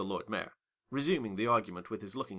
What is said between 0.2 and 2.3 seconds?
Mayor, resuming the argument with his lookin'.